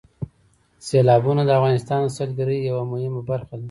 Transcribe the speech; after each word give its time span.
سیلابونه 0.87 1.41
د 1.45 1.49
افغانستان 1.59 1.99
د 2.05 2.13
سیلګرۍ 2.17 2.59
یوه 2.69 2.83
مهمه 2.91 3.21
برخه 3.29 3.53
ده. 3.57 3.59